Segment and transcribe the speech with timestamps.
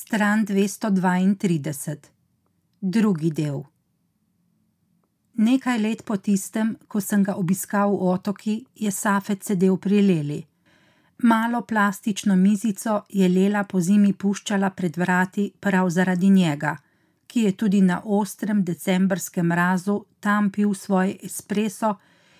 [0.00, 1.96] Stran 232,
[2.78, 3.62] drugi del.
[5.34, 10.38] Nekaj let po tistem, ko sem ga obiskal v otoki, je Safet sedel pri Leli.
[11.26, 16.76] Malo plastično mizico je Lela po zimi puščala pred vrati prav zaradi njega,
[17.26, 21.96] ki je tudi na ostrem decembrskem mrazu tam pil svoj espresso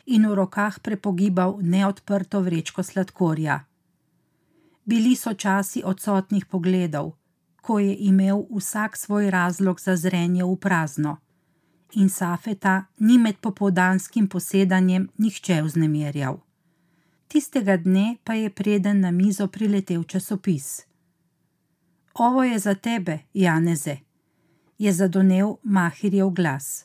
[0.06, 3.64] in v rokah prepogibal neodprto vrečko sladkorja.
[4.84, 7.18] Bili so časi odsotnih pogledov,
[7.61, 11.16] ko je imel vsak svoj razlog za zrenje v prazno,
[11.92, 16.38] in Safeta ni med popoldanskim posedanjem nihče vznemirjal.
[17.28, 20.83] Tistega dne pa je preden na mizo priletel časopis.
[22.14, 23.97] Ovo je za tebe, Janeze,
[24.78, 26.84] je zadonev Mahirjev glas.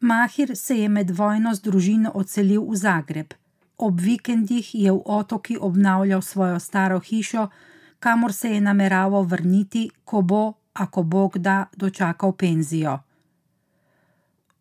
[0.00, 3.34] Mahir se je med vojno z družino odselil v Zagreb.
[3.78, 7.48] Ob vikendih je v otoki obnavljal svojo staro hišo,
[7.98, 12.98] kamor se je nameraval vrniti, ko bo, ako Bog da, dočakal penzijo.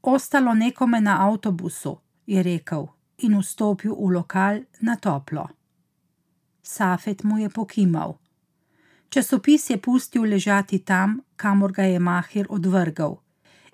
[0.02, 5.48] Ostalo nekome na avtobusu, je rekel in vstopil v lokal na toplo.
[6.62, 8.18] Safet mu je pokimal.
[9.10, 13.18] Časopis je pustil ležati tam, kamor ga je Mahir odvrgal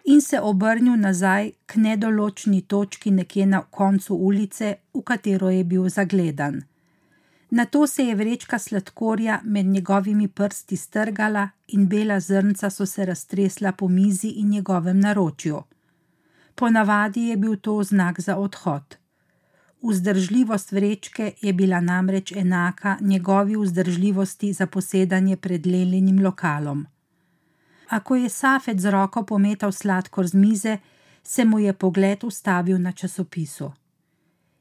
[0.03, 5.89] in se obrnil nazaj k nedoločni točki nekje na koncu ulice, v katero je bil
[5.89, 6.61] zagledan.
[7.53, 13.71] Nato se je vrečka sladkorja med njegovimi prsti strgala in bela zrnca so se raztresla
[13.71, 15.63] po mizi in njegovem naročju.
[16.55, 18.97] Ponavadi je bil to znak za odhod.
[19.83, 26.87] Vzdržljivost vrečke je bila namreč enaka njegovi vzdržljivosti za posedanje pred lelinim lokalom
[27.93, 30.77] a ko je Safet z roko pometal sladkor z mize,
[31.23, 33.71] se mu je pogled ustavil na časopisu.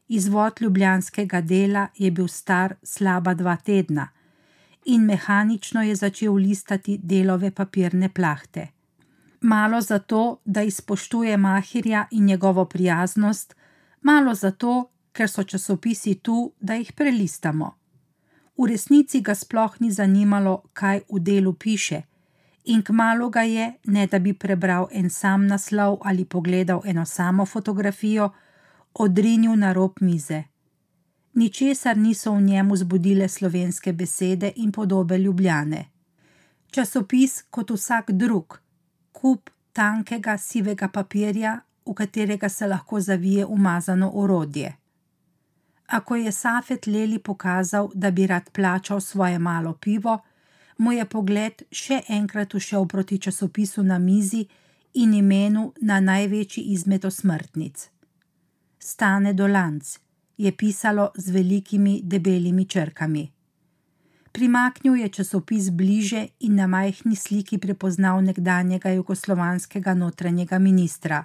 [0.08, 4.08] Izvod ljubljanskega dela je bil star slaba dva tedna
[4.84, 8.68] in mehanično je začel listati delove papirne plahte.
[9.40, 13.54] Malo zato, da izpoštuje Mahirja in njegovo prijaznost,
[14.02, 17.74] malo zato, ker so časopisi tu, da jih prelistamo.
[18.58, 22.02] V resnici ga sploh ni zanimalo, kaj v delu piše
[22.64, 27.46] in kmalo ga je, ne da bi prebral en sam naslov ali pogledal eno samo
[27.46, 28.30] fotografijo,
[28.94, 30.42] odrinil na rob mize.
[31.34, 35.84] Ničesar niso v njemu zbudile slovenske besede in podobe ljubljane.
[36.70, 38.60] Časopis kot vsak drug,
[39.12, 44.76] kup tankega sivega papirja, v katerega se lahko zavije umazano orodje.
[45.86, 50.18] Ako je Safet Leli pokazal, da bi rad plačal svoje malo pivo,
[50.78, 54.46] mu je pogled še enkrat ušel proti časopisu na mizi
[54.94, 57.88] in imenu na največji izmed osmrtnic.
[58.84, 59.98] Stane dolanc
[60.36, 63.30] je pisalo z velikimi debelimi črkami.
[64.32, 71.24] Primaknil je časopis bliže in na majhni sliki prepoznal nekdanjega jugoslovanskega notranjega ministra.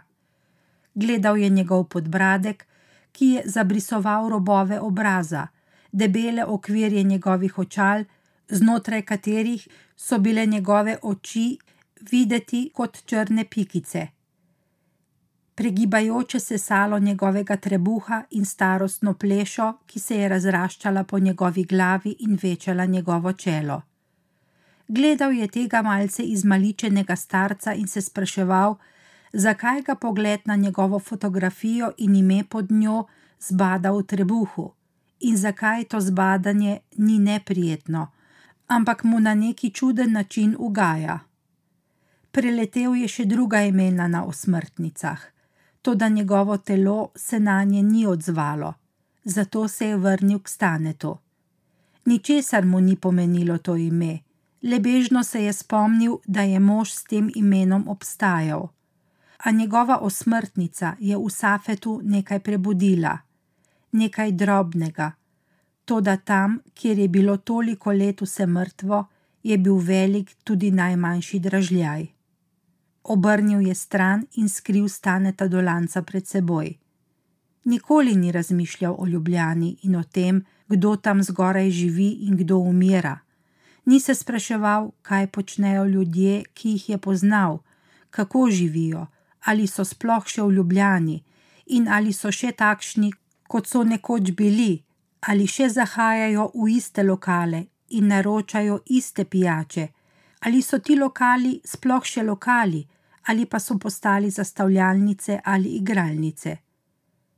[0.94, 2.68] Gledal je njegov podbradek,
[3.12, 5.48] ki je zabrisoval robove obraza,
[5.92, 8.04] debele okvirje njegovih očal
[8.50, 11.58] znotraj katerih so bile njegove oči
[12.12, 14.08] videti kot črne pikice.
[15.58, 22.16] Pregibajoče se salo njegovega trebuha in starostno plešo, ki se je razraščala po njegovi glavi
[22.20, 23.82] in večala njegovo čelo.
[24.88, 28.76] Gledal je tega malce izmaličenega starca in se spraševal,
[29.34, 33.06] zakaj ga pogled na njegovo fotografijo in ime pod njo
[33.40, 34.74] zbada v trebuhu
[35.20, 38.08] in zakaj to zbadanje ni neprijetno
[38.68, 41.20] ampak mu na neki čuden način ugaja.
[42.32, 45.24] Preletel je še druga imena na osmrtnicah,
[45.88, 48.74] toda njegovo telo se na nje ni odzvalo,
[49.24, 51.18] zato se je vrnil k stanetu.
[52.06, 54.20] Ničesar mu ni pomenilo to ime,
[54.62, 58.68] le bežno se je spomnil, da je mož s tem imenom obstajal.
[59.38, 63.18] A njegova osmrtnica je v Safetu nekaj prebudila,
[63.92, 65.12] nekaj drobnega,
[65.88, 69.06] Toda tam, kjer je bilo toliko let vse mrtvo,
[69.44, 72.17] je bil velik tudi najmanjši dražljaj.
[73.10, 76.78] Obrnil je stran in skril staneta dolanca pred seboj.
[77.64, 83.20] Nikoli ni razmišljal o Ljubljani in o tem, kdo tam zgoraj živi in kdo umira.
[83.86, 87.60] Ni se spraševal, kaj počnejo ljudje, ki jih je poznal,
[88.10, 89.08] kako živijo,
[89.46, 91.24] ali so sploh še v Ljubljani
[91.66, 93.14] in ali so še takšni,
[93.48, 94.84] kot so nekoč bili
[95.22, 99.88] ali še zahajajo v iste lokale in naročajo iste pijače,
[100.40, 102.84] ali so ti lokali sploh še lokali,
[103.28, 106.58] ali pa so postali zastavljalnice ali igralnice.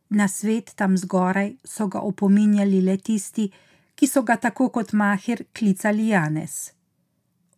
[0.10, 3.52] Na svet tam zgoraj so ga opominjali le tisti,
[3.96, 6.72] ki so ga tako kot Mahir klicali Janes.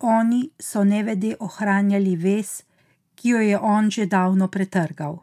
[0.02, 2.62] oni so nevede ohranjali vez,
[3.14, 5.18] ki jo je on že davno pretrgal.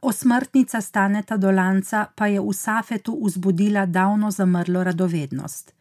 [0.00, 5.74] Osmrtnica staneta Dolanca pa je v Safetu vzbudila davno zamrlo radovednost.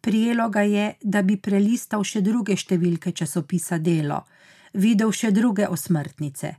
[0.00, 4.24] Prijelo ga je, da bi prelistal še druge številke časopisa Delo,
[4.74, 6.54] videl še druge osmrtnice.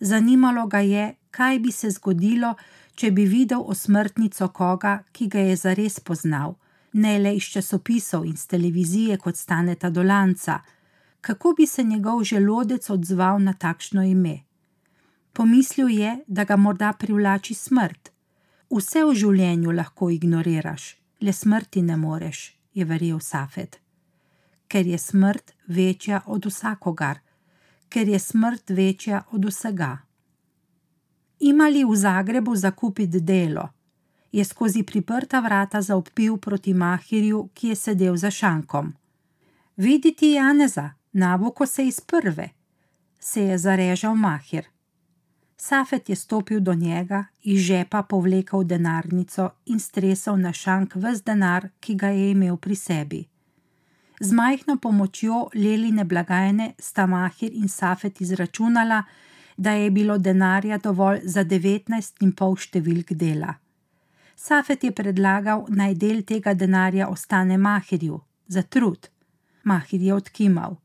[0.00, 2.54] Zanimalo ga je, kaj bi se zgodilo,
[2.94, 6.54] če bi videl osmrtnico koga, ki ga je zares poznal,
[6.92, 10.60] ne le iz časopisov in z televizije kot staneta Dolanca,
[11.20, 14.38] kako bi se njegov želodec odzval na takšno ime.
[15.32, 18.10] Pomislil je, da ga morda privlači smrt.
[18.70, 22.40] Vse v življenju lahko ignoriraš, le smrti ne moreš,
[22.74, 23.78] je verjel Safet.
[24.68, 27.18] Ker je smrt večja od vsakogar,
[27.88, 29.98] ker je smrt večja od vsega.
[31.40, 33.68] Imali v Zagrebu zakupiti delo,
[34.32, 38.92] je skozi priprta vrata zaupil proti Mahirju, ki je sedel za šankom.
[39.76, 42.50] Videti Janeza, naboko se iz prve,
[43.20, 44.64] se je zarežal Mahir.
[45.56, 51.68] Safet je stopil do njega, iz žepa povlekel denarnico in stresel na šank vse denar,
[51.80, 53.24] ki ga je imel pri sebi.
[54.20, 59.02] Z majhno pomočjo Leline blagajne sta Mahir in Safet izračunala,
[59.56, 63.54] da je bilo denarja dovolj za 19,5 številk dela.
[64.36, 69.08] Safet je predlagal, naj del tega denarja ostane Mahirju, za trud.
[69.64, 70.76] Mahir je odkimal.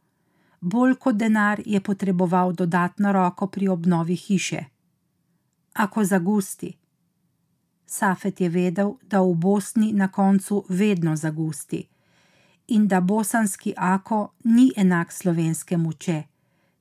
[0.61, 4.61] Bolj kot denar je potreboval dodatno roko pri obnovi hiše.
[5.73, 6.73] Ako zagusti.
[7.85, 11.87] Safet je vedel, da v Bosni na koncu vedno zagusti
[12.67, 16.23] in da bosanski ako ni enak slovenskemu če,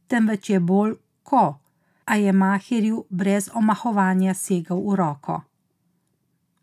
[0.06, 1.58] temveč je bolj ko,
[2.04, 5.40] a je Mahirju brez omahovanja segal v roko.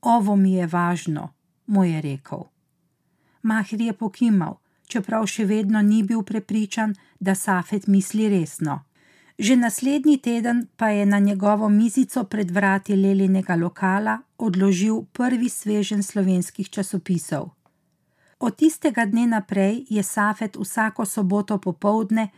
[0.01, 1.30] Ovo mi je važno,
[1.68, 2.44] mu je rekel.
[3.42, 8.83] Mahir je pokimal, čeprav še vedno ni bil prepričan, da Safet misli resno.
[9.39, 16.04] Že naslednji teden pa je na njegovo mizico pred vrati Lelinega lokala odložil prvi svežen
[16.04, 17.59] slovenskih časopisov.
[18.40, 22.30] Od tistega dne naprej je Safet vsako soboto popovdne,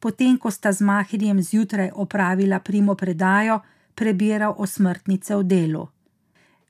[0.00, 3.60] potem ko sta z Mahirjem zjutraj opravila primo predajo,
[3.94, 5.88] prebiral osmrtnice v delu.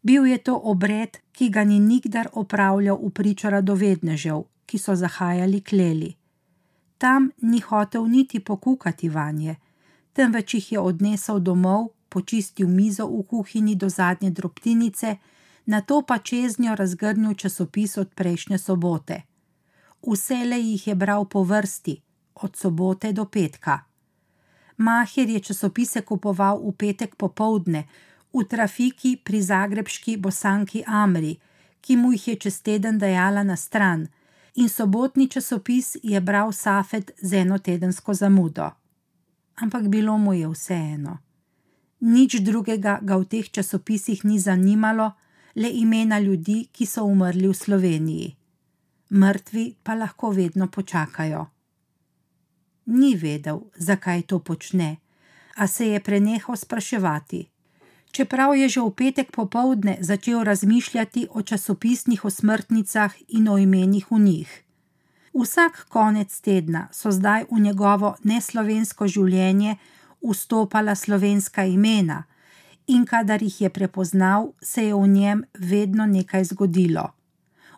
[0.03, 5.61] Bil je to obred, ki ga ni nikdar opravljal v pričo radovednežev, ki so zahajali
[5.61, 6.17] kleli.
[6.99, 9.57] Tam ni hotel niti pokukati vanje,
[10.13, 15.17] temveč jih je odnesel domov, počistil mizo v kuhinji do zadnje drobtinice,
[15.67, 19.23] na to pa čez njo razgrnil časopis od prejšnje sobote.
[20.07, 22.01] Vsele jih je bral po vrsti,
[22.35, 23.81] od sobote do petka.
[24.77, 27.85] Maher je časopise kupoval v petek popovdne,
[28.33, 31.37] v trafiki pri zagrebški bosanki Amri,
[31.81, 34.09] ki mu jih je čez teden dajala na stran,
[34.55, 38.71] in sobotni časopis je bral Safet z enotedensko zamudo.
[39.57, 41.19] Ampak bilo mu je vseeno.
[42.01, 45.13] Nič drugega ga v teh časopisih ni zanimalo,
[45.57, 48.35] le imena ljudi, ki so umrli v Sloveniji.
[49.11, 51.47] Mrtvi pa lahko vedno počakajo.
[52.87, 54.97] Ni vedel, zakaj to počne,
[55.57, 57.49] a se je prenehal spraševati
[58.11, 64.19] čeprav je že v petek popovdne začel razmišljati o časopisnih osmrtnicah in o imenih v
[64.19, 64.51] njih.
[65.35, 69.77] Vsak konec tedna so zdaj v njegovo neslovensko življenje
[70.23, 72.25] vstopala slovenska imena,
[72.91, 77.11] in kadar jih je prepoznal, se je v njem vedno nekaj zgodilo.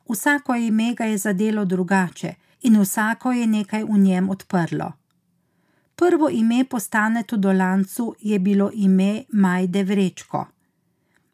[0.09, 4.93] Vsako ime ga je zadelo drugače, in vsako je nekaj v njem odprlo.
[5.97, 10.47] Prvo ime po stanetu Dolancu je bilo ime Majde Vrečko.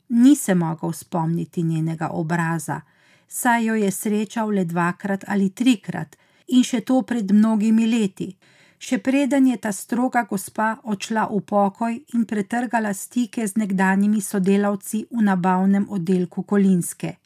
[0.08, 2.80] Ni se mogel spomniti njenega obraza,
[3.28, 6.16] saj jo je srečal le dvakrat ali trikrat
[6.48, 8.36] in še to pred mnogimi leti,
[8.78, 15.06] še preden je ta stroga gospa odšla v pokoj in pretrgala stike z nekdanjimi sodelavci
[15.10, 17.16] v nabavnem oddelku Kolinske.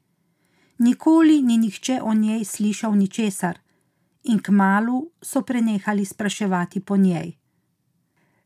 [0.79, 3.61] Nikoli ni nihče o njej slišal ničesar
[4.25, 7.37] in kmalu so prenehali spraševati po njej.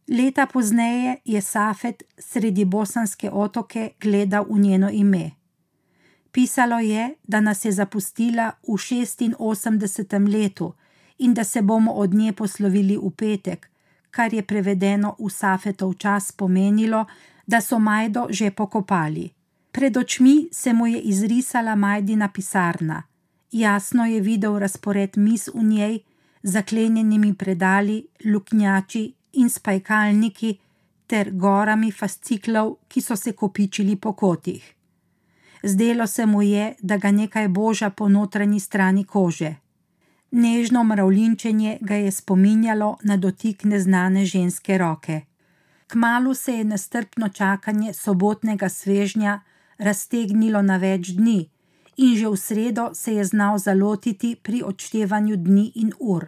[0.08, 5.30] Leta pozneje je Safet sredi bosanske otoke gledal v njeno ime.
[6.32, 10.28] Pisalo je, da nas je zapustila v 86.
[10.28, 10.74] letu
[11.18, 13.70] in da se bomo od nje poslovili v petek,
[14.10, 17.04] kar je prevedeno v Safetov čas pomenilo,
[17.46, 19.30] da so Majdo že pokopali.
[19.72, 23.02] Pred očmi se mu je izrisala Majdina pisarna
[23.58, 25.98] jasno je videl razpored mis v njej,
[26.42, 30.58] zaklenjenimi predali, luknjači in spajkalniki
[31.06, 34.74] ter gorami fasciklov, ki so se kopičili po kotih.
[35.62, 39.54] Zdelo se mu je, da ga nekaj boža po notranji strani kože.
[40.36, 45.20] Nežno mravljinčenje ga je spominjalo na dotik neznane ženske roke.
[45.86, 49.40] Kmalu se je nestrpno čakanje sobotnega svežnja
[49.78, 51.48] raztegnilo na več dni,
[51.96, 56.26] in že v sredo se je znal zalotiti pri odštevanju dni in ur.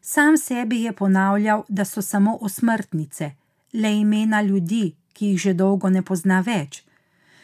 [0.00, 3.30] Sam sebi je ponavljal, da so samo osmrtnice,
[3.72, 6.82] le imena ljudi, ki jih že dolgo ne pozna več.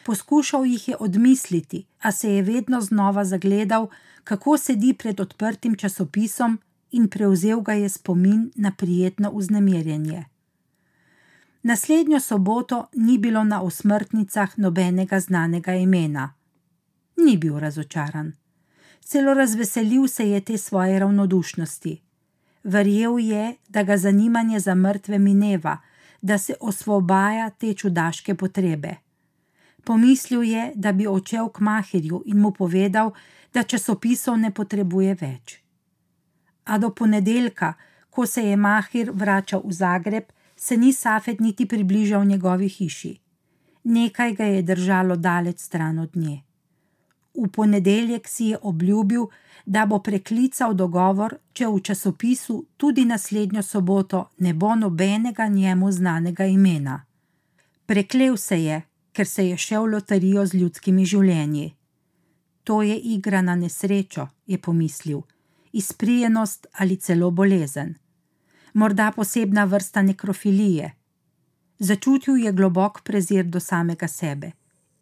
[0.05, 3.87] Poskušal jih je odmisliti, a se je vedno znova zagledal,
[4.23, 6.59] kako sedi pred odprtim časopisom,
[6.91, 10.25] in prevzel ga je spomin na prijetno vznemirjenje.
[11.63, 16.33] Naslednjo soboto ni bilo na osmrtnicah nobenega znanega imena.
[17.17, 18.33] Ni bil razočaran.
[19.01, 22.01] Celo razveselil se je te svoje ravnodušnosti.
[22.63, 25.77] Verjel je, da ga zanimanje za mrtve mineva,
[26.21, 28.95] da se osvobaja te čudaške potrebe.
[29.83, 33.11] Pomislil je, da bi odšel k Mahirju in mu povedal,
[33.53, 35.59] da časopisov ne potrebuje več.
[36.65, 37.73] A do ponedeljka,
[38.09, 40.23] ko se je Mahir vračal v Zagreb,
[40.55, 43.17] se ni Safet niti približal njegovi hiši.
[43.83, 46.41] Nekaj ga je držalo daleč stran od nje.
[47.33, 49.27] V ponedeljek si je obljubil,
[49.65, 56.45] da bo preklical dogovor, če v časopisu tudi naslednjo soboto ne bo nobenega njemu znanega
[56.45, 57.05] imena.
[57.85, 58.81] Preklev se je,
[59.13, 61.73] ker se je šel loterijo z ljudskimi življenji.
[62.63, 65.21] To je igra na nesrečo, je pomislil,
[65.71, 67.95] izprijenost ali celo bolezen
[68.73, 70.95] morda posebna vrsta nekrofilije.
[71.79, 74.51] Začutil je globok prezir do samega sebe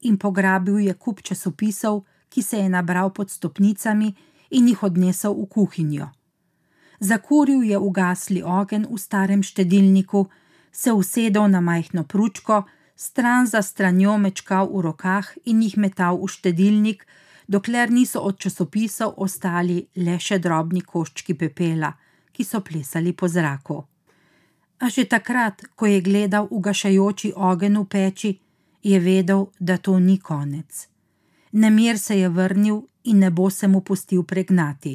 [0.01, 4.13] in pograbil je kup časopisov, ki se je nabral pod stopnicami
[4.49, 6.09] in jih odnesel v kuhinjo.
[6.99, 10.27] Zakuril je ugasli ogen v starem štedilniku,
[10.71, 12.63] se usedel na majhno pručko,
[12.97, 17.05] stran za stranjo mečkal v rokah in jih metal v štedilnik,
[17.47, 21.93] dokler niso od časopisov ostali le še drobni koščki pepela
[22.37, 23.81] ki so plesali po zraku.
[24.77, 28.31] A že takrat, ko je gledal ugašajoči ogenj v peči,
[28.85, 30.85] je vedel, da to ni konec.
[31.51, 34.93] Nemir se je vrnil in ne bo se mu pustil pregnati.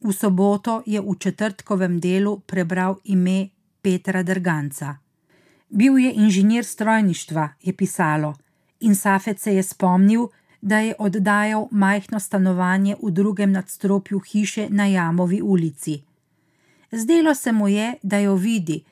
[0.00, 3.50] V soboto je v četrtkovem delu prebral ime
[3.82, 5.09] Petra Drganca.
[5.70, 8.34] Bil je inženir strojništva, je pisalo,
[8.80, 10.26] in Safet se je spomnil,
[10.60, 16.02] da je oddajal majhno stanovanje v drugem nadstropju hiše na Jamovi ulici.
[16.92, 18.84] Zdelo se mu je, da jo vidi,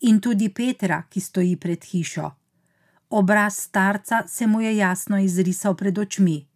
[0.00, 2.30] in tudi Petra, ki stoji pred hišo.
[3.10, 6.46] Obraz starca se mu je jasno izrisal pred očmi.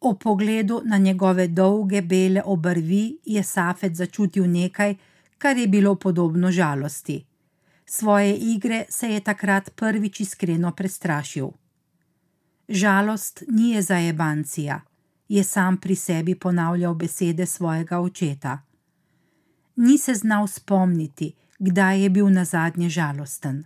[0.00, 4.94] O pogledu na njegove dolge bele obrvi je Safet začutil nekaj,
[5.38, 7.24] kar je bilo podobno žalosti.
[7.94, 11.48] Svoje igre se je takrat prvič iskreno prestrašil.
[12.68, 14.80] Žalost ni zajebancija,
[15.28, 18.58] je sam pri sebi ponavljal besede svojega očeta.
[19.76, 23.64] Ni se znal spomniti, kdaj je bil na zadnje žalosten,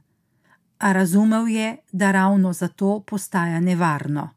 [0.79, 4.31] a razumel je, da ravno zato postaja nevarno.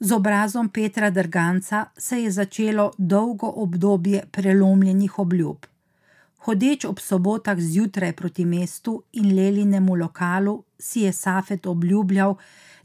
[0.00, 5.73] Z obrazom Petra Drganca se je začelo dolgo obdobje prelomljenih obljub.
[6.44, 12.36] Hodeč ob sobotah zjutraj proti mestu in lelinemu lokalu, si je Safet obljubljal,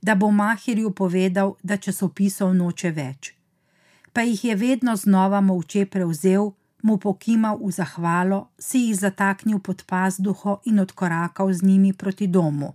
[0.01, 3.33] da bo Mahirju povedal, da časopisov noče več.
[4.13, 6.51] Pa jih je vedno znova molče prevzel,
[6.81, 12.73] mu pokimal v zahvalo, si jih zataknil pod pazduho in odkorakal z njimi proti domu.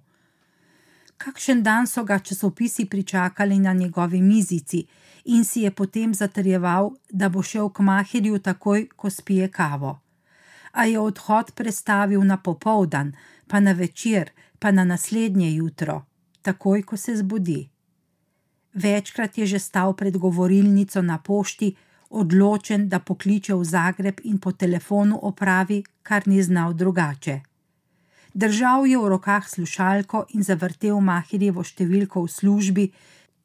[1.16, 4.84] Kakšen dan so ga časopisi pričakali na njegovi mizici
[5.24, 10.03] in si je potem zatrjeval, da bo šel k Mahirju takoj, ko spije kavo.
[10.74, 13.14] A je odhod prestavil na popoldan,
[13.46, 16.02] pa na večer, pa na naslednje jutro
[16.44, 17.68] takoj, ko se zbudi.
[18.74, 21.74] Večkrat je že stal pred govorilnico na pošti,
[22.10, 27.40] odločen, da pokliče v Zagreb in po telefonu opravi, kar ni znal drugače.
[28.34, 32.84] Držal je v rokah slušalko in zavrtel Mahirjevo številko v službi,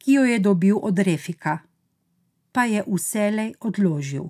[0.01, 1.59] ki jo je dobil od Refika.
[2.51, 4.25] Pa je vselej odložil.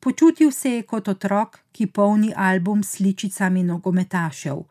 [0.00, 4.62] Počutil se je kot otrok, ki polni album s sličicami nogometašev,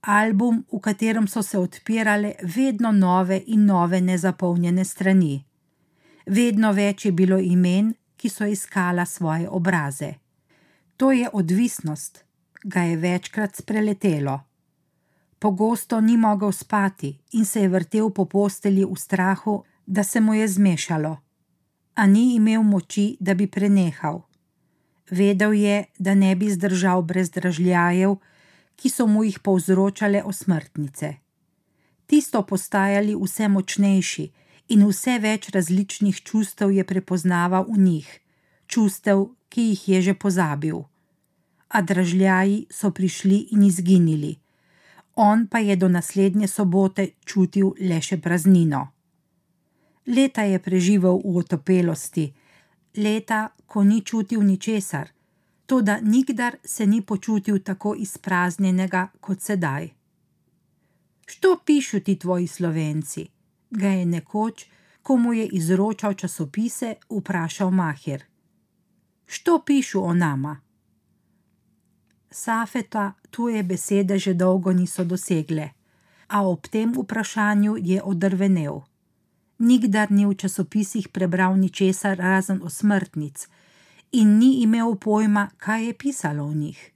[0.00, 5.44] album, v katerem so se odpirale vedno nove in nove nezapolnjene strani.
[6.26, 10.14] Vedno več je bilo imen, ki so iskala svoje obraze.
[10.96, 12.24] To je odvisnost,
[12.64, 14.40] ga je večkrat spreletelo.
[15.38, 20.34] Pogosto ni mogel spati in se je vrtel po posteli v strahu, da se mu
[20.34, 21.16] je zmešalo,
[21.94, 24.22] a ni imel moči, da bi prenehal.
[25.10, 28.16] Vedel je, da ne bi zdržal brez dražljajev,
[28.76, 31.14] ki so mu jih povzročale osmrtnice.
[32.06, 34.24] Ti so postajali vse močnejši
[34.68, 38.08] in vse več različnih čustev je prepoznaval v njih,
[38.66, 40.82] čustev, ki jih je že pozabil.
[41.68, 44.38] A dražljaji so prišli in izginili,
[45.14, 48.88] on pa je do naslednje sobote čutil le še praznino.
[50.06, 52.32] Leta je preživel v otopelosti,
[52.96, 55.08] leta, ko ni čutil ničesar,
[55.66, 59.88] toda nikdar se ni počutil tako izpraznjenega kot sedaj.
[61.26, 63.34] Što pišu ti tvoji slovenci?
[63.74, 64.66] ga je nekoč,
[65.02, 68.24] ko mu je izročal časopise, vprašal Mahir.
[69.26, 70.60] Što pišu o nama?
[72.30, 75.70] Safeta tuje besede že dolgo niso dosegle,
[76.28, 78.80] a ob tem vprašanju je odrvenel.
[79.58, 83.46] Nikdar ni v časopisih prebral ničesar razen osmrtnic
[84.12, 86.90] in ni imel pojma, kaj je pisalo v njih.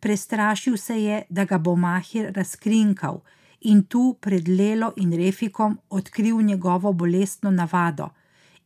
[0.00, 3.20] Prestrašil se je, da ga bo Mahir razkrinkal
[3.60, 8.08] in tu pred Lelo in Refikom odkril njegovo bolestno navado,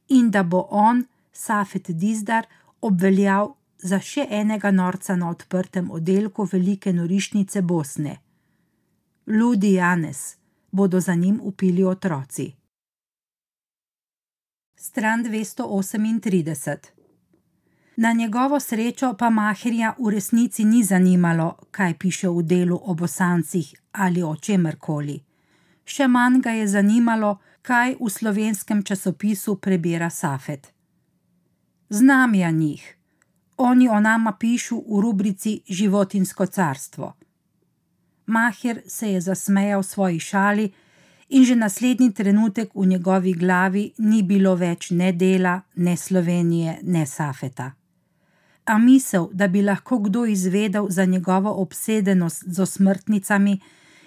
[0.08, 2.46] in da bo on, Safet Dizdar,
[2.80, 8.16] obveljal za še enega norca na odprtem oddelku velike norišnice Bosne.
[9.26, 10.36] Ludi Janes
[10.70, 12.52] bodo za njim upili otroci.
[14.76, 16.76] Stran 238.
[17.96, 23.74] Na njegovo srečo pa Mahirja v resnici ni zanimalo, kaj piše v delu o bosancih
[23.92, 25.22] ali o čemerkoli.
[25.84, 30.72] Še manj ga je zanimalo, kaj v slovenskem časopisu prebira Safet.
[31.88, 32.96] Znam ja njih.
[33.56, 37.14] Oni o nama pišu v rubrici Životinsko carstvo.
[38.26, 40.72] Mahir se je zasmejal svoji šali
[41.28, 47.06] in že naslednji trenutek v njegovi glavi ni bilo več ne dela, ne Slovenije, ne
[47.06, 47.72] Safeta
[48.64, 53.60] a misel, da bi lahko kdo izvedel za njegovo obsedenost z osmrtnicami,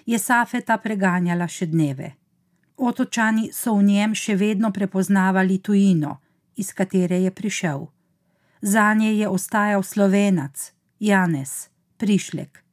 [0.06, 2.14] je Safeta preganjala še dneve.
[2.76, 6.18] Otočani so v njem še vedno prepoznavali tujino,
[6.56, 7.86] iz katere je prišel.
[8.62, 12.64] Za nje je ostajal slovenac, Janez, prišlek.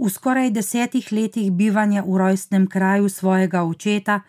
[0.00, 4.20] V skoraj desetih letih bivanja v rojstnem kraju svojega očeta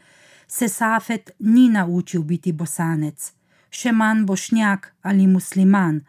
[0.48, 3.32] se Safet ni naučil biti bosanec,
[3.70, 6.02] še manj bošnjak ali musliman,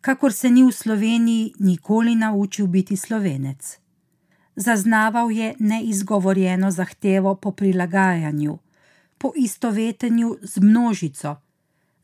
[0.00, 3.78] kakor se ni v Sloveniji nikoli naučil biti slovenec.
[4.56, 8.58] Zaznaval je neizgovorjeno zahtevo po prilagajanju,
[9.18, 11.34] po istovetenju z množico,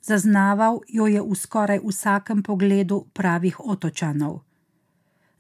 [0.03, 4.46] zaznaval jo je v skoraj vsakem pogledu pravih otočanov.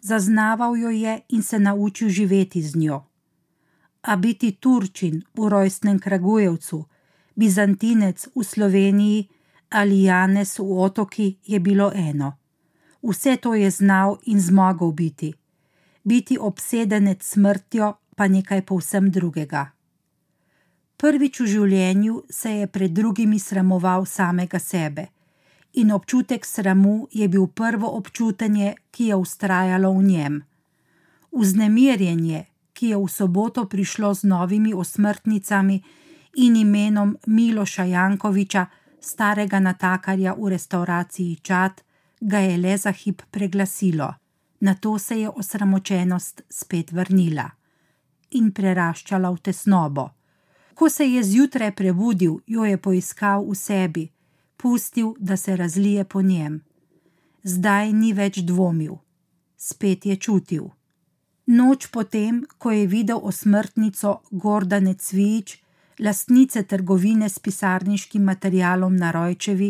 [0.06, 3.02] Zaznaval jo je in se naučil živeti z njo.
[4.02, 6.84] A biti Turčin v rojstnem Kragujevcu,
[7.36, 9.28] Bizantinec v Sloveniji
[9.70, 12.36] ali Janes v otoki je bilo eno
[13.06, 15.34] vse to je znal in zmogel biti.
[16.04, 19.70] Biti obsedenec smrtjo pa nekaj povsem drugega.
[20.96, 25.06] Prvič v življenju se je pred drugimi sramoval samega sebe,
[25.76, 30.42] in občutek sramu je bil prvo občutenje, ki je ustrajalo v njem.
[31.32, 35.82] Vznemirjenje, ki je v soboto prišlo z novimi osmrtnicami
[36.36, 38.66] in imenom Miloša Jankoviča,
[39.00, 41.84] starega natakarja v restauraciji Čat,
[42.20, 44.14] ga je le za hip preglasilo,
[44.60, 47.50] na to se je osramočenost spet vrnila
[48.30, 50.08] in preraščala v tesnobo.
[50.74, 54.10] Ko se je zjutraj prebudil, jo je poiskal v sebi,
[54.66, 56.60] pustil, da se razlije po njem.
[57.42, 58.96] Zdaj ni več dvomil,
[59.56, 60.64] spet je čutil.
[61.46, 65.52] Noč potem, ko je videl osmrtnico Gordane Cvič,
[65.98, 69.68] lastnice trgovine s pisarniškim materialom na Rojčevi,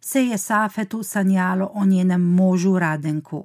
[0.00, 3.40] se je Safetu sanjalo o njenem možu Radenku.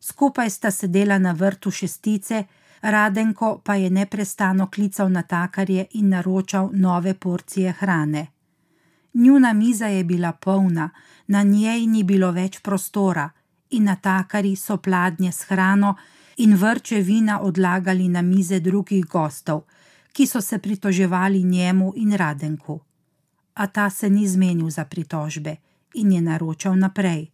[0.00, 2.44] Skupaj sta sedela na vrtu šestice,
[2.82, 8.26] Radenko pa je neprestano klical natakarje in naročal nove porcije hrane.
[9.14, 10.90] Njuna miza je bila polna,
[11.26, 13.30] na njej ni bilo več prostora,
[13.70, 15.96] in natakari so pladnje s hrano
[16.36, 19.62] in vrče vina odlagali na mize drugih gostov,
[20.12, 22.80] ki so se pritoževali njemu in Radenku.
[23.54, 25.56] A ta se ni zmenil za pritožbe
[25.94, 27.30] in je naročal naprej.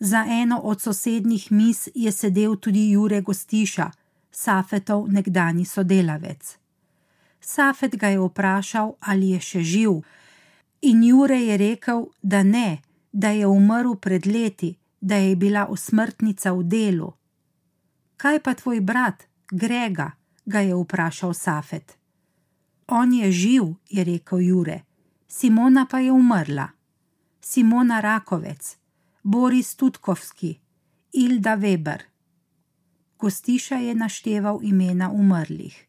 [0.00, 3.90] Za eno od sosednjih mis je sedel tudi Jure Gostiša,
[4.30, 6.56] Safetov nekdani sodelavec.
[7.40, 9.90] Safet ga je vprašal, ali je še živ,
[10.80, 12.78] in Jure je rekel, da ne,
[13.12, 17.12] da je umrl pred leti, da je bila usmrtnica v delu.
[18.16, 20.10] Kaj pa tvoj brat, Grega?
[20.44, 21.98] ga je vprašal Safet.
[22.86, 24.82] On je živ, je rekel Jure,
[25.28, 26.68] Simona pa je umrla.
[27.40, 28.76] Simona Rakovec,
[29.22, 30.58] Boris Tutkovski,
[31.12, 32.02] Ilda Weber.
[33.16, 35.86] Kostiša je našteval imena umrlih.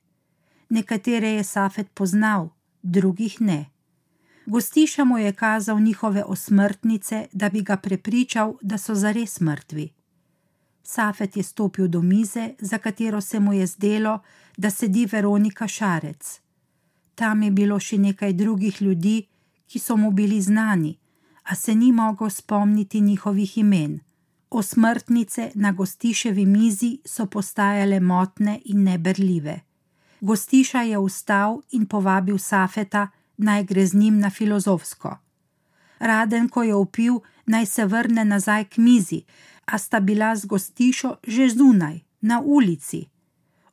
[0.69, 2.49] Nekatere je Safet poznal,
[2.81, 3.65] drugih ne.
[4.51, 9.89] Gostiša mu je kazal njihove osmrtnice, da bi ga prepričal, da so zares mrtvi.
[10.83, 14.19] Safet je stopil do mize, za katero se mu je zdelo,
[14.57, 16.39] da sedi Veronika Šarec.
[17.15, 19.27] Tam je bilo še nekaj drugih ljudi,
[19.67, 20.97] ki so mu bili znani,
[21.43, 23.99] a se ni mogel spomniti njihovih imen.
[24.49, 29.59] Osmrtnice na gostiševi mizi so postajale motne in neberljive.
[30.21, 33.07] Gostiša je vstal in povabil Safeta,
[33.41, 35.17] naj gre z njim na filozofsko.
[35.99, 39.23] Raden, ko je upil, naj se vrne nazaj k mizi,
[39.65, 43.05] a sta bila z gostišo že zunaj, na ulici.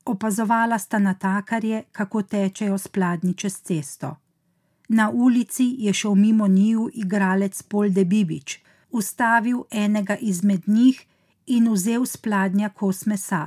[0.05, 4.17] Opazovala sta natakarje, kako tečejo spladni čez cesto.
[4.89, 8.59] Na ulici je šel mimo njiju igralec Polde Bibič,
[8.91, 11.07] ustavil enega izmed njih
[11.47, 13.47] in vzel spladnja kos mesa.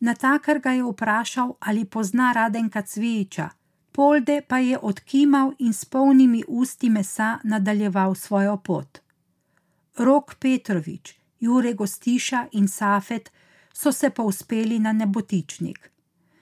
[0.00, 3.48] Natakar ga je vprašal, ali pozna Radenka Cvijiča,
[3.94, 8.98] Polde pa je odkimal in s polnimi usti mesa nadaljeval svojo pot.
[9.96, 13.30] Rok Petrovič, Jure Gostiša in Safet
[13.72, 15.90] so se pa uspeli na nebotičnik.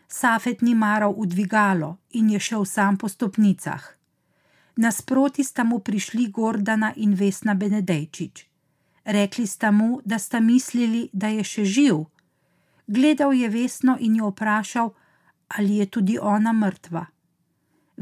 [0.09, 3.85] Safet ni maral v dvigalo in je šel sam po stopnicah.
[4.77, 8.47] Nasproti sta mu prišli Gordana in Vesna Benedejčič.
[9.05, 12.05] Rekli sta mu, da sta mislili, da je še živ.
[12.87, 14.95] Gledal je Vesno in jo vprašal,
[15.49, 17.07] ali je tudi ona mrtva.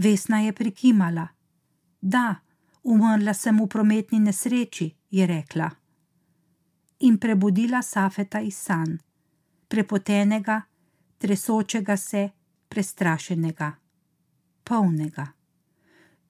[0.01, 1.29] Vesna je prikimala.
[2.01, 2.35] Da,
[2.83, 5.71] umrla sem v prometni nesreči, je rekla.
[7.01, 8.99] In prebudila Safeta iz san,
[9.69, 10.63] prepotenega,
[11.19, 12.31] tresočega se,
[12.69, 13.73] prestrašenega,
[14.65, 15.27] polnega.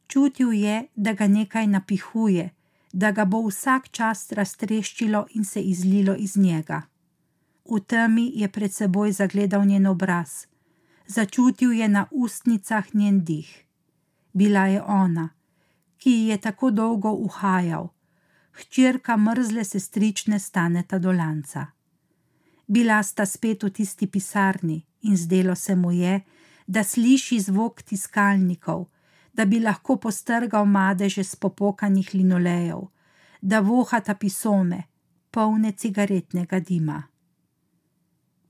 [0.07, 2.51] Čutil je, da ga nekaj napihuje,
[2.93, 6.83] da ga bo vsak čas raztreščilo in se izlilo iz njega.
[7.71, 10.50] V temi je pred seboj zagledal njen obraz,
[11.07, 13.65] začutil je na ustnicah njen dih.
[14.33, 15.29] Bila je ona,
[15.99, 17.89] ki ji je tako dolgo uhajal,
[18.53, 21.67] hčerka mrzle sestrične staneta dolanca.
[22.67, 26.21] Bila sta spet v tisti pisarni in zdelo se mu je,
[26.67, 28.87] da sliši zvok tiskalnikov,
[29.33, 32.87] da bi lahko postrgal madeže z popokanih linolejev,
[33.43, 34.83] da vohata pisome,
[35.31, 37.10] polne cigaretnega dima.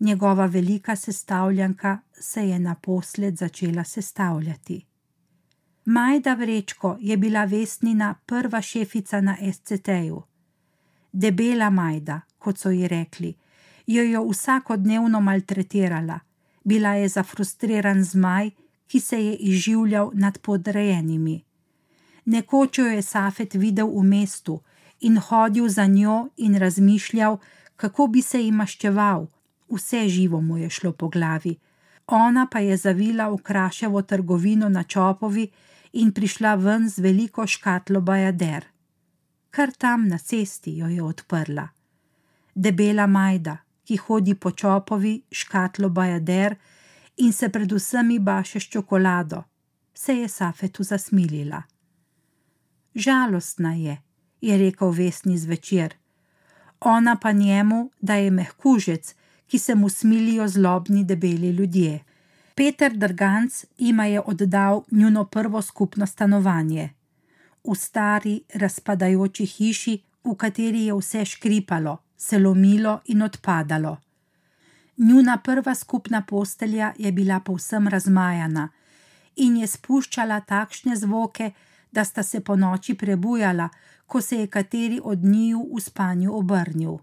[0.01, 4.87] Njegova velika sestavljanka se je naposled začela sestavljati.
[5.85, 10.23] Majda Vrečko je bila Vesnina prva šefica na SCT-ju.
[11.13, 13.35] Debela Majda, kot so ji rekli,
[13.87, 16.19] jo je vsakodnevno maltretirala,
[16.65, 18.51] bila je zafrustriran zmaj,
[18.87, 21.45] ki se je izživljal nad podrejenimi.
[22.25, 24.61] Nekoč jo je Safet videl v mestu
[25.01, 27.39] in hodil za njo in razmišljal,
[27.77, 29.27] kako bi se ji maščeval,
[29.71, 31.59] vse živo mu je šlo po glavi.
[32.07, 35.51] Ona pa je zavila v kraševo trgovino na čopovi
[35.93, 38.65] in prišla ven z veliko škatlo bajader.
[39.51, 41.69] Kar tam na cesti jo je odprla.
[42.55, 46.57] Debela majda, ki hodi po čopovi, škatlo bajader
[47.17, 49.45] in se predvsem baše s čokolado,
[49.95, 51.63] se je Safetu zasmilila.
[52.95, 53.99] Žalostna je,
[54.41, 55.95] je rekel vesni zvečer,
[56.81, 59.15] ona pa njemu, da je mehkužec,
[59.51, 62.01] ki se mu smilijo zlobni debeli ljudje.
[62.55, 66.91] Peter Drganc jima je oddal njuno prvo skupno stanovanje.
[67.65, 73.97] V stari, razpadajoči hiši, v kateri je vse škripalo, se lomilo in odpadalo.
[74.97, 78.69] Njuna prva skupna postelja je bila povsem razmajana
[79.37, 81.51] in je spuščala takšne zvoke,
[81.93, 83.69] da sta se po noči prebujala,
[84.07, 86.99] ko se je kateri od njiju v spanju obrnil.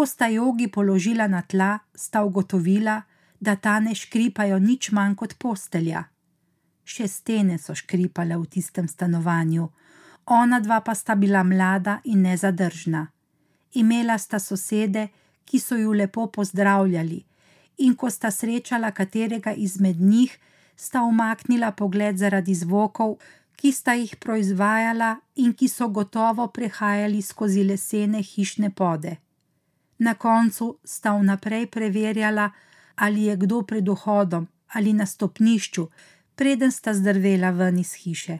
[0.00, 3.02] Ko sta jogi položila na tla, sta ugotovila,
[3.40, 6.06] da ta ne škripajo nič manj kot postelja.
[6.88, 9.68] Še stene so škripale v tistem stanovanju,
[10.38, 13.04] ona dva pa sta bila mlada in nezadržna.
[13.76, 15.10] Imela sta sosede,
[15.44, 17.20] ki so ju lepo pozdravljali,
[17.84, 20.32] in ko sta srečala katerega izmed njih,
[20.76, 23.18] sta umaknila pogled zaradi zvokov,
[23.52, 29.20] ki sta jih proizvajala in ki so gotovo prehajali skozi lesene hišne pode.
[30.00, 32.50] Na koncu sta vnaprej preverjala,
[32.96, 35.88] ali je kdo pred vhodom ali na stopnišču,
[36.34, 38.38] preden sta zdrvela ven iz hiše.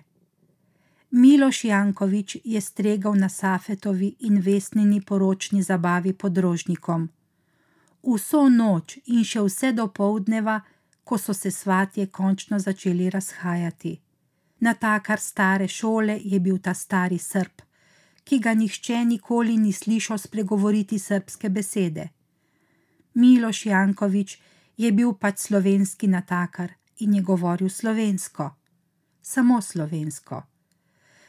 [1.10, 7.08] Miloš Jankovič je stregal na Safetovi in vesnini poročni zabavi pod rožnikom.
[8.02, 10.60] Vso noč in še vse do povdneva,
[11.04, 13.98] ko so se svatje končno začeli razhajati.
[14.60, 17.62] Na takar stare šole je bil ta stari srb,
[18.30, 22.04] ki ga nihče nikoli ni slišal spregovoriti srpske besede.
[23.14, 24.36] Miloš Jankovič
[24.78, 26.70] je bil pač slovenski natakar
[27.02, 28.46] in je govoril slovensko,
[29.22, 30.42] samo slovensko.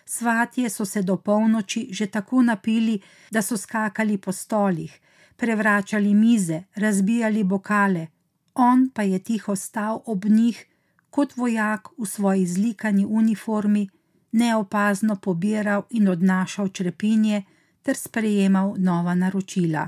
[0.05, 2.99] Svatje so se do polnoči že tako napili,
[3.31, 4.93] da so skakali po stolih,
[5.35, 8.07] prevračali mize, razbijali bokale,
[8.53, 10.65] on pa je tiho stal ob njih,
[11.09, 13.89] kot vojak v svoji zlikani uniformi,
[14.31, 17.43] neopazno pobiral in odnašal črepinje
[17.81, 19.87] ter sprejemal nova naročila.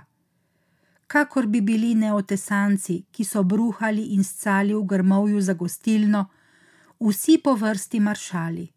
[1.08, 6.26] Kakor bi bili neotesanci, ki so bruhali in scali v grmovju za gostilno,
[7.00, 8.68] vsi po vrsti maršali.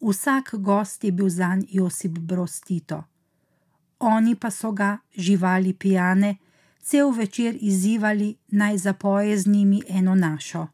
[0.00, 3.04] Vsak gost je bil zanj Josip Broz Tito.
[3.98, 6.36] Oni pa so ga, živali pijane,
[6.82, 10.66] cel večer izzivali naj zapoje z njimi eno našo.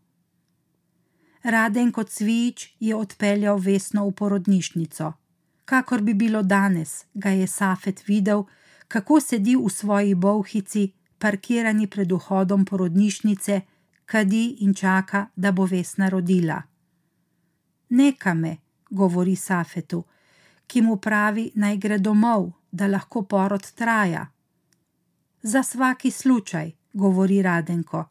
[1.47, 5.13] Raden kot cvič je odpeljal vesno v porodnišnico.
[5.65, 8.43] Kakor bi bilo danes, ga je Safet videl,
[8.89, 13.61] kako sedi v svoji bolhici, parkirani pred vhodom porodnišnice,
[14.07, 16.63] kadi in čaka, da bo vesna rodila.
[17.89, 18.57] Neka me,
[18.91, 20.05] govori Safetu,
[20.67, 24.27] ki mu pravi, naj gre domov, da lahko porod traja.
[25.43, 28.05] Za vsaki slučaj, govori Radenko,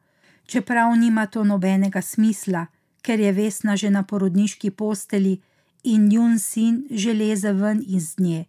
[0.46, 2.66] čeprav nima to nobenega smisla,
[3.06, 5.38] ker je Vesna že na porodniški posteli
[5.84, 8.46] in njun sin že leze ven iz nje,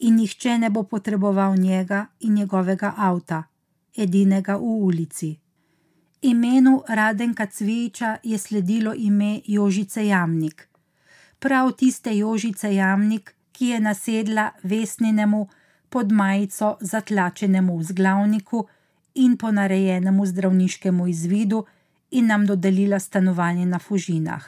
[0.00, 3.42] in nihče ne bo potreboval njega in njegovega avta,
[3.96, 5.30] edinega v ulici.
[6.22, 10.68] Imenu Radenka Cviča je sledilo ime Jožice Jamnik,
[11.38, 15.48] prav tiste Jožice Jamnik, ki je nasedla Vesninemu
[15.88, 18.66] pod majico zatlačenemu v zglavniku
[19.14, 21.64] in ponarejenemu zdravniškemu izvidu,
[22.14, 24.44] in nam dodelila stanovanje na Fužinah.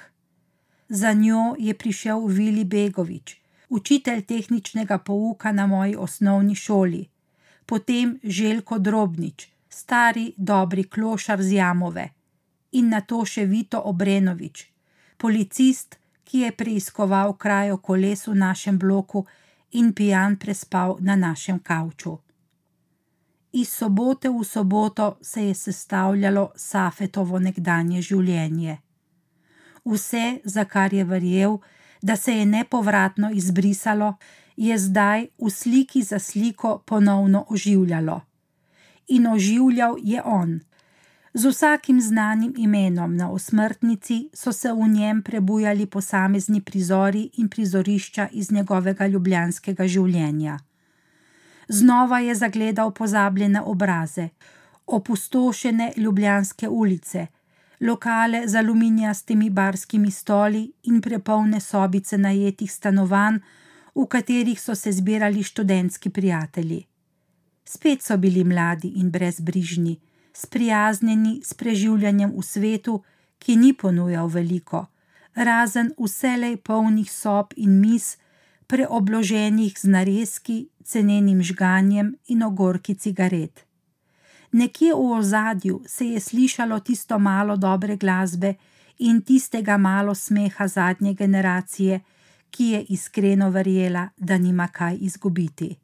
[0.88, 3.36] Za njo je prišel Vili Begovič,
[3.68, 7.08] učitelj tehničnega pouka na moji osnovni šoli,
[7.66, 12.08] potem Željko Drobnič, stari dobri klošar z Jamove,
[12.72, 14.68] in na to še Vito Obrenovič,
[15.16, 19.26] policist, ki je preiskoval krajo koles v našem bloku
[19.72, 22.18] in pijan prespal na našem kavču
[23.56, 28.76] iz sobote v soboto se je sestavljalo Safetovo nekdanje življenje.
[29.84, 31.56] Vse, za kar je verjel,
[32.02, 34.16] da se je nepovratno izbrisalo,
[34.56, 38.20] je zdaj v sliki za sliko ponovno oživljalo.
[39.08, 40.60] In oživljal je on.
[41.34, 48.28] Z vsakim znanim imenom na osmrtnici so se v njem prebujali posamezni prizori in prizorišča
[48.32, 50.58] iz njegovega ljubljanskega življenja
[51.68, 54.28] znova je zagledal pozabljene obraze,
[54.86, 57.26] opustošene ljubljanske ulice,
[57.80, 63.38] lokale z aluminijastimi barskimi stoli in prepolne sobice najetih stanovanj,
[63.94, 66.84] v katerih so se zbirali študentski prijatelji.
[67.64, 70.00] Spet so bili mladi in brezbrižni,
[70.32, 73.02] sprijaznjeni s preživljanjem v svetu,
[73.38, 74.86] ki ni ponujal veliko,
[75.34, 78.16] razen vselej polnih sob in mis,
[78.66, 83.66] preobloženih z narezki, cenenim žganjem in ogorki cigaret.
[84.52, 88.54] Nekje v ozadju se je slišalo tisto malo dobre glasbe
[88.98, 92.00] in tistega malo smeha zadnje generacije,
[92.50, 95.76] ki je iskreno verjela, da nima kaj izgubiti.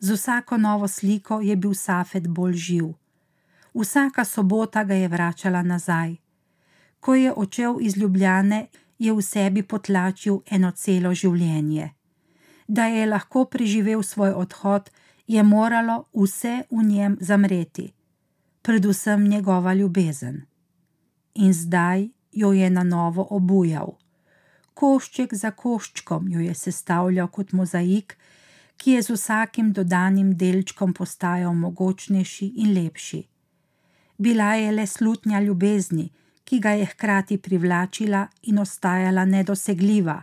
[0.00, 2.92] Z vsako novo sliko je bil Safet bolj živ.
[3.74, 6.16] Vsaka sobota ga je vračala nazaj.
[7.00, 8.66] Ko je odšel iz Ljubljane,
[8.98, 11.90] je v sebi potlačil eno celo življenje.
[12.68, 14.90] Da je lahko preživel svoj odhod,
[15.26, 17.92] je moralo vse v njem zamreti,
[18.62, 20.42] predvsem njegova ljubezen.
[21.34, 23.96] In zdaj jo je na novo obujal.
[24.74, 28.16] Košček za koščkom jo je sestavljal kot mozaik,
[28.76, 33.22] ki je z vsakim dodanim delčkom postajal mogočnejši in lepši.
[34.18, 36.10] Bila je le slutnja ljubezni,
[36.46, 40.22] ki ga je hkrati privlačila in ostajala nedosegljiva,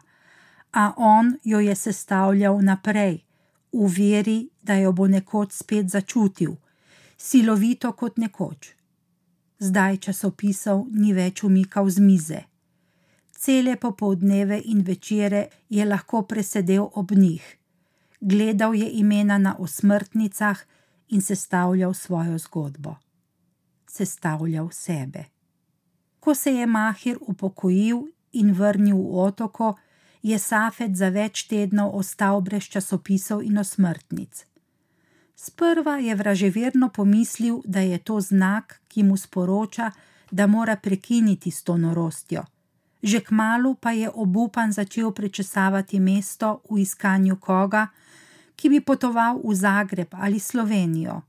[0.71, 3.19] a on jo je sestavljal naprej,
[3.73, 6.55] v veri, da jo bo nekoč spet začutil,
[7.17, 8.71] silovito kot nekoč.
[9.59, 12.41] Zdaj časopisov ni več umikal z mize.
[13.43, 17.43] Cele popoldneve in večere je lahko presedel ob njih,
[18.21, 20.63] gledal je imena na osmrtnicah
[21.09, 22.95] in sestavljal svojo zgodbo.
[23.87, 25.32] Sestavljal sebe.
[26.23, 27.97] Ko se je Mahir upokojil
[28.31, 29.73] in vrnil v otoko,
[30.21, 34.45] je Safet za več tednov ostal brez časopisov in osmrtnic.
[35.35, 39.91] Sprva je vraževerno pomislil, da je to znak, ki mu sporoča,
[40.31, 42.45] da mora prekiniti s to norostjo.
[43.03, 47.87] Že k malu pa je obupan začel prečesavati mesto v iskanju koga,
[48.55, 51.21] ki bi potoval v Zagreb ali Slovenijo.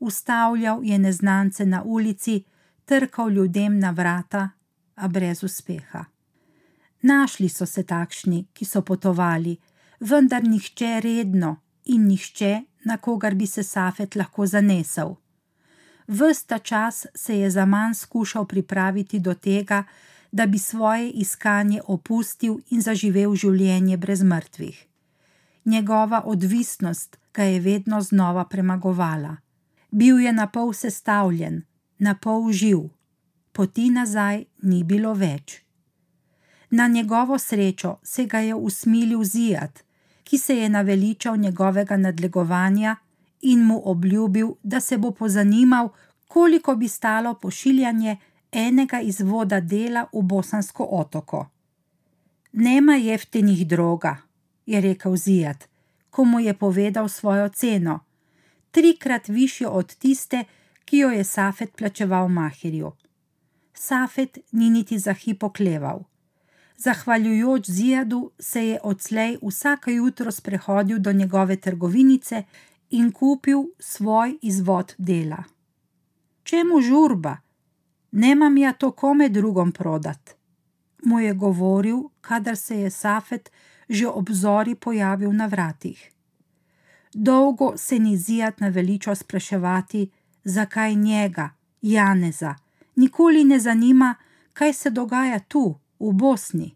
[0.00, 2.44] Ustavljal je neznance na ulici,
[2.86, 4.50] trkal ljudem na vrata,
[4.94, 6.04] a brez uspeha.
[7.02, 9.56] Našli so se takšni, ki so potovali,
[10.00, 15.16] vendar nihče redno in nihče, na kogar bi se Safet lahko zanesel.
[16.08, 19.84] Vsta čas se je za manj skušal pripraviti do tega,
[20.32, 24.86] da bi svoje iskanje opustil in zaživel življenje brez mrtvih.
[25.64, 29.36] Njegova odvisnost ga je vedno znova premagovala.
[29.90, 31.62] Bil je na pol sestavljen,
[31.98, 32.88] na pol živ,
[33.52, 35.62] poti nazaj ni bilo več.
[36.70, 39.84] Na njegovo srečo se ga je usmilil Zijat,
[40.24, 42.96] ki se je naveličal njegovega nadlegovanja
[43.40, 45.88] in mu obljubil, da se bo pozanimal,
[46.28, 48.16] koliko bi stalo pošiljanje
[48.52, 51.46] enega izvoda dela v Bosansko otoko.
[52.52, 54.16] Nema jeftinih droga,
[54.66, 55.68] je rekel Zijat,
[56.10, 58.00] ko mu je povedal svojo ceno,
[58.70, 60.44] trikrat višjo od tiste,
[60.86, 62.92] ki jo je Safet plačeval Mahirju.
[63.74, 66.04] Safet ni niti za hip okleval.
[66.76, 72.44] Zahvaljujoč Zijadu se je odslej vsake jutro sprehodil do njegove trgovinice
[72.90, 75.44] in kupil svoj izvod dela.
[76.42, 77.36] Čemu žurba?
[78.10, 80.36] Nemam ja to kome drugom prodat,
[81.04, 83.50] mu je govoril, kadar se je Safet
[83.88, 86.12] že ob zori pojavil na vratih.
[87.14, 90.10] Dolgo se ni Zijad naveličal spraševati,
[90.46, 91.50] zakaj njega,
[91.82, 92.54] Janeza,
[92.96, 94.14] nikoli ne zanima,
[94.52, 96.74] kaj se dogaja tu, v Bosni.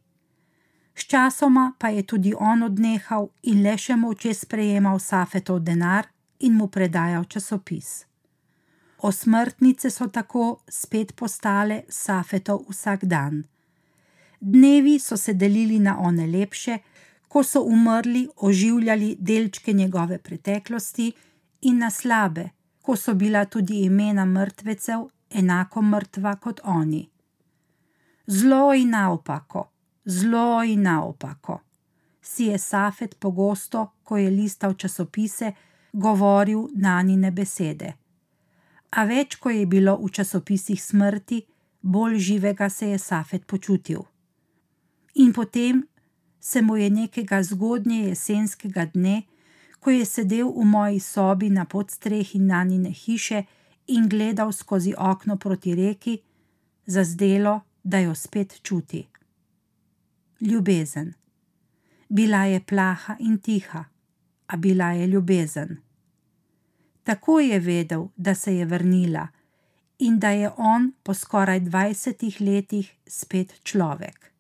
[0.95, 6.09] Sčasoma pa je tudi on odnehal in le še moče sprejemal Safetov denar
[6.41, 8.05] in mu predajal časopis.
[8.99, 13.45] Osmrtnice so tako spet postale Safetov vsak dan.
[14.41, 16.79] Dnevi so se delili na one lepše,
[17.29, 21.13] ko so umrli, oživljali delčke njegove preteklosti,
[21.61, 22.49] in na slabe,
[22.83, 27.09] ko so bila tudi imena mrtvecev enako mrtva kot oni.
[28.27, 29.69] Zlo in naopako,
[30.05, 31.61] zlo in naopako,
[32.23, 35.53] si je Safet pogosto, ko je listal časopise,
[35.93, 37.95] govoril na njine besede.
[38.91, 41.43] A več, ko je bilo v časopisih smrti,
[41.83, 44.03] bolj živega se je Safet počutil.
[45.15, 45.87] In potem
[46.41, 49.23] se mu je nekega zgodnje jesenskega dne,
[49.81, 53.45] ko je sedel v moji sobi na podstrehi nanine hiše
[53.87, 56.19] in gledal skozi okno proti reki,
[56.87, 59.07] zazdelo, da jo spet čuti.
[60.41, 61.15] Ljubezen.
[62.09, 63.85] Bila je plaha in tiha,
[64.47, 65.77] a bila je ljubezen.
[67.03, 69.29] Tako je vedel, da se je vrnila
[69.99, 74.33] in da je on po skoraj dvajsetih letih spet človek.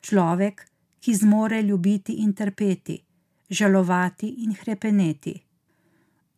[0.00, 0.66] Človek,
[1.00, 3.07] ki zmore ljubiti in trpeti,
[3.50, 5.34] žalovati in hrepeneti.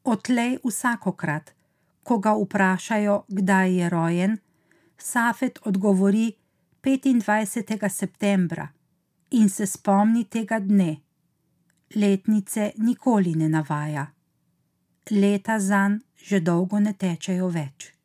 [0.05, 1.55] Odtlej vsakokrat,
[2.03, 4.39] ko ga vprašajo, kdaj je rojen,
[5.01, 6.33] Safet odgovori
[6.83, 7.89] 25.
[7.89, 8.69] septembra
[9.31, 10.97] in se spomni tega dne.
[11.97, 14.07] Letnice nikoli ne navaja.
[15.11, 18.00] Leta zanj že dolgo ne tečejo več.